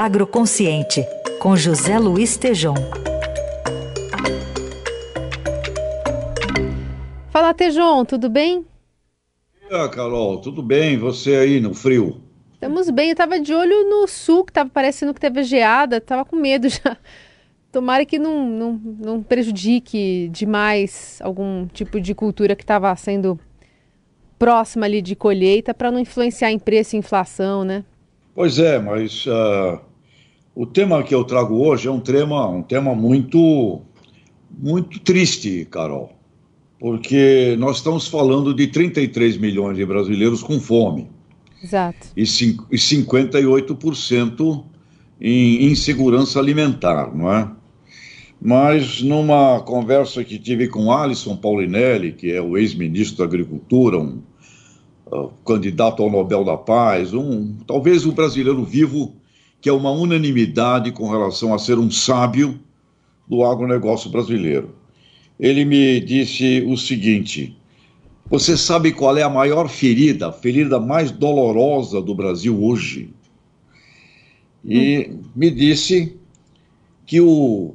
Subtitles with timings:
[0.00, 1.04] Agroconsciente,
[1.40, 2.76] com José Luiz Tejom.
[7.30, 8.64] Fala, Tejon, tudo bem?
[9.68, 10.96] Ah, Carol, tudo bem?
[10.98, 12.22] Você aí no frio?
[12.54, 13.10] Estamos bem.
[13.10, 16.68] Eu tava de olho no sul, que tava parecendo que teve geada, tava com medo
[16.70, 16.96] já.
[17.72, 23.36] Tomara que não, não, não prejudique demais algum tipo de cultura que estava sendo
[24.38, 27.84] próxima ali de colheita para não influenciar em preço e inflação, né?
[28.32, 29.87] Pois é, mas uh,
[30.58, 33.80] o tema que eu trago hoje é um tema, um tema muito,
[34.50, 36.10] muito triste, Carol,
[36.80, 41.08] porque nós estamos falando de 33 milhões de brasileiros com fome.
[41.62, 42.08] Exato.
[42.16, 44.64] E, e 58%
[45.20, 47.48] em insegurança alimentar, não é?
[48.42, 54.20] Mas numa conversa que tive com Alisson Paulinelli, que é o ex-ministro da Agricultura, um
[55.06, 59.17] uh, candidato ao Nobel da Paz, um talvez um brasileiro vivo
[59.60, 62.58] que é uma unanimidade com relação a ser um sábio
[63.26, 64.74] do agronegócio brasileiro.
[65.38, 67.56] Ele me disse o seguinte:
[68.30, 73.10] Você sabe qual é a maior ferida, a ferida mais dolorosa do Brasil hoje?
[74.64, 75.20] E hum.
[75.34, 76.16] me disse
[77.06, 77.74] que o,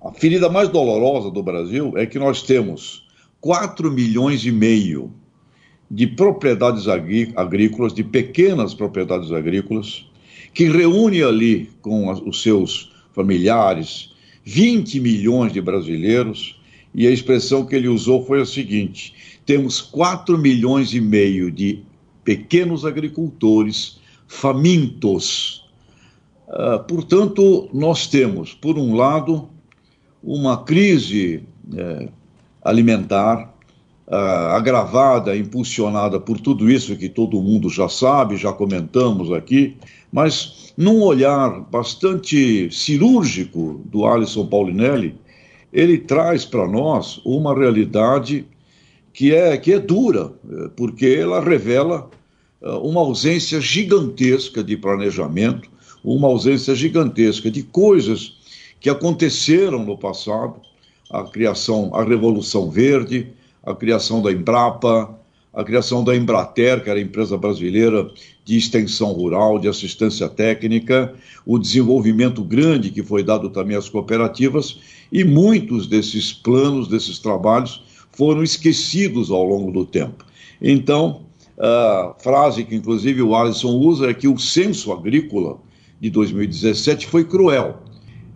[0.00, 3.06] a ferida mais dolorosa do Brasil é que nós temos
[3.40, 5.12] 4 milhões e meio
[5.90, 10.06] de propriedades agrícolas, de pequenas propriedades agrícolas,
[10.52, 14.10] que reúne ali com os seus familiares
[14.44, 16.58] 20 milhões de brasileiros,
[16.94, 19.14] e a expressão que ele usou foi a seguinte:
[19.44, 21.82] temos 4 milhões e meio de
[22.24, 25.68] pequenos agricultores famintos.
[26.48, 29.50] Uh, portanto, nós temos, por um lado,
[30.22, 31.42] uma crise
[31.76, 32.08] eh,
[32.62, 33.54] alimentar
[34.08, 39.76] uh, agravada, impulsionada por tudo isso que todo mundo já sabe, já comentamos aqui,
[40.10, 45.14] mas num olhar bastante cirúrgico do Alisson Paulinelli,
[45.72, 48.46] ele traz para nós uma realidade
[49.12, 52.08] que é, que é dura, eh, porque ela revela
[52.62, 55.68] uh, uma ausência gigantesca de planejamento,
[56.04, 58.38] uma ausência gigantesca de coisas
[58.80, 60.54] que aconteceram no passado,
[61.10, 63.32] a criação, a Revolução Verde,
[63.68, 65.14] a criação da Embrapa,
[65.52, 68.08] a criação da Embrater, que era a empresa brasileira
[68.44, 71.14] de extensão rural, de assistência técnica,
[71.44, 74.78] o desenvolvimento grande que foi dado também às cooperativas,
[75.12, 80.24] e muitos desses planos, desses trabalhos, foram esquecidos ao longo do tempo.
[80.62, 81.22] Então,
[81.58, 85.58] a frase que inclusive o Alisson usa é que o censo agrícola
[86.00, 87.82] de 2017 foi cruel.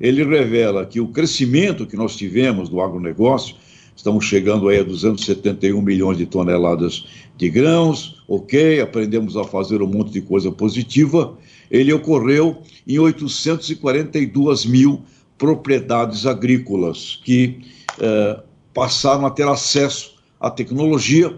[0.00, 3.61] Ele revela que o crescimento que nós tivemos do agronegócio
[3.94, 9.86] Estamos chegando aí a 271 milhões de toneladas de grãos, ok, aprendemos a fazer um
[9.86, 11.36] monte de coisa positiva.
[11.70, 15.02] Ele ocorreu em 842 mil
[15.38, 17.60] propriedades agrícolas que
[18.00, 18.40] eh,
[18.72, 21.34] passaram a ter acesso à tecnologia,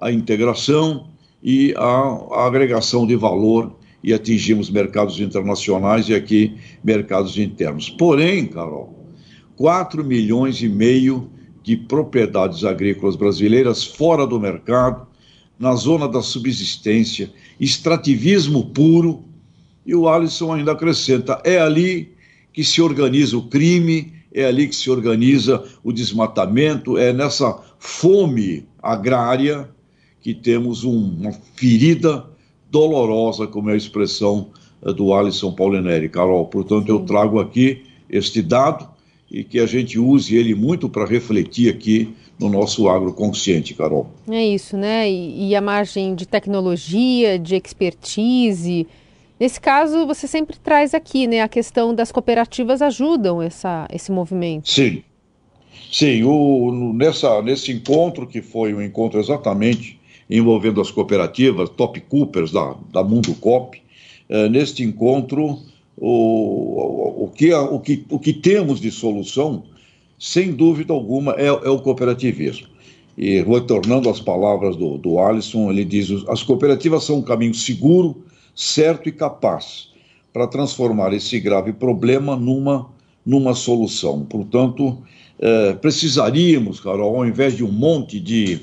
[0.00, 1.08] à integração
[1.42, 7.90] e à, à agregação de valor e atingimos mercados internacionais e aqui mercados internos.
[7.90, 8.96] Porém, Carol,
[9.56, 11.30] 4 milhões e meio
[11.68, 15.06] de propriedades agrícolas brasileiras fora do mercado,
[15.58, 17.30] na zona da subsistência,
[17.60, 19.22] extrativismo puro.
[19.84, 22.14] E o Alisson ainda acrescenta: é ali
[22.54, 28.66] que se organiza o crime, é ali que se organiza o desmatamento, é nessa fome
[28.82, 29.68] agrária
[30.22, 32.24] que temos um, uma ferida
[32.70, 36.08] dolorosa, como é a expressão eh, do Alisson Paulinelli.
[36.08, 38.88] Carol, portanto, eu trago aqui este dado
[39.30, 44.08] e que a gente use ele muito para refletir aqui no nosso agroconsciente, Carol.
[44.28, 45.10] É isso, né?
[45.10, 48.86] E, e, a margem de tecnologia, de expertise.
[49.38, 51.42] Nesse caso, você sempre traz aqui, né?
[51.42, 54.70] A questão das cooperativas ajudam essa, esse movimento.
[54.70, 55.02] Sim.
[55.90, 62.52] Sim, o, nessa, nesse encontro, que foi um encontro exatamente envolvendo as cooperativas, Top Coopers
[62.52, 63.80] da, da Mundo Cop,
[64.28, 65.58] eh, neste encontro
[66.00, 69.64] o, o, que, o, que, o que temos de solução,
[70.18, 72.68] sem dúvida alguma, é, é o cooperativismo.
[73.16, 78.22] E retornando às palavras do, do Alisson, ele diz: as cooperativas são um caminho seguro,
[78.54, 79.88] certo e capaz
[80.32, 82.88] para transformar esse grave problema numa,
[83.26, 84.24] numa solução.
[84.24, 84.98] Portanto,
[85.40, 88.60] é, precisaríamos, Carol, ao invés de um monte de,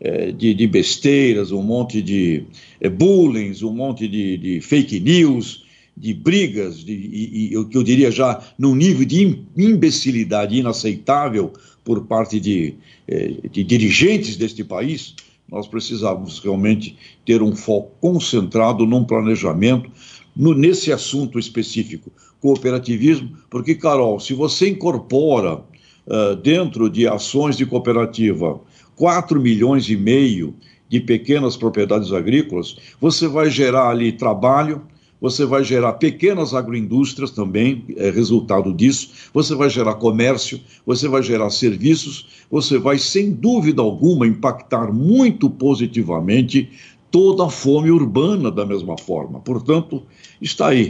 [0.00, 2.44] é, de, de, besteiras, um monte de
[2.80, 5.65] é, bullying, um monte de, de fake news,
[5.96, 11.52] de brigas, de, e, e o que eu diria já num nível de imbecilidade inaceitável
[11.82, 12.74] por parte de,
[13.08, 15.14] eh, de dirigentes deste país,
[15.48, 19.90] nós precisávamos realmente ter um foco concentrado num planejamento
[20.34, 22.10] no, nesse assunto específico,
[22.40, 28.60] cooperativismo, porque, Carol, se você incorpora uh, dentro de ações de cooperativa
[28.96, 30.54] 4 milhões e meio
[30.88, 34.82] de pequenas propriedades agrícolas, você vai gerar ali trabalho,
[35.20, 41.22] você vai gerar pequenas agroindústrias também, é resultado disso, você vai gerar comércio, você vai
[41.22, 46.70] gerar serviços, você vai, sem dúvida alguma, impactar muito positivamente
[47.10, 49.40] toda a fome urbana da mesma forma.
[49.40, 50.02] Portanto,
[50.40, 50.88] está aí.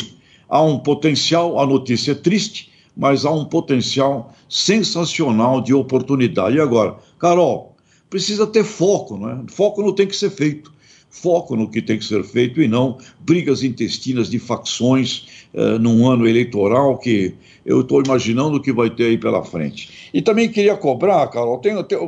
[0.48, 6.56] Há um potencial, a notícia é triste, mas há um potencial sensacional de oportunidade.
[6.56, 7.76] E agora, Carol,
[8.08, 9.40] precisa ter foco, não é?
[9.48, 10.75] Foco não tem que ser feito
[11.20, 16.08] foco no que tem que ser feito e não brigas intestinas de facções uh, num
[16.08, 17.34] ano eleitoral que
[17.64, 20.10] eu estou imaginando que vai ter aí pela frente.
[20.12, 21.98] E também queria cobrar, Carol, tem, tem,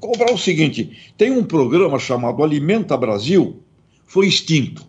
[0.00, 3.56] cobrar o seguinte: tem um programa chamado Alimenta Brasil,
[4.06, 4.86] foi extinto.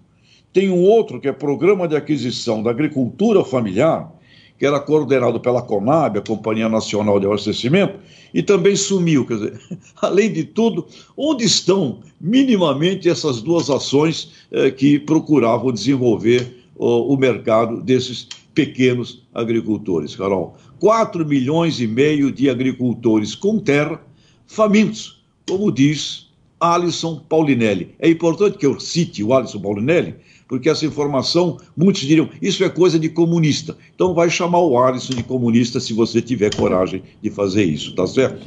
[0.54, 4.14] Tem um outro que é Programa de Aquisição da Agricultura Familiar,
[4.64, 8.00] que era coordenado pela Conab, a Companhia Nacional de Abastecimento,
[8.34, 9.26] e também sumiu.
[9.26, 9.62] Quer dizer,
[10.02, 10.88] além de tudo,
[11.18, 18.26] onde estão minimamente essas duas ações eh, que procuravam desenvolver oh, o mercado desses
[18.56, 20.56] pequenos agricultores, Carol?
[20.80, 24.02] 4 milhões e meio de agricultores com terra
[24.48, 26.30] famintos, como diz
[26.62, 27.94] Alisson Paulinelli.
[28.00, 30.16] É importante que eu cite o Alisson Paulinelli,
[30.48, 33.78] porque essa informação, muitos diriam, isso é coisa de comunista.
[33.94, 38.06] Então vai chamar o Alisson de comunista se você tiver coragem de fazer isso, tá
[38.08, 38.46] certo?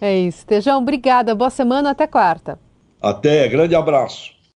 [0.00, 0.44] É isso.
[0.46, 1.34] Tejão, obrigada.
[1.34, 2.58] Boa semana, até quarta.
[3.00, 4.32] Até, grande abraço.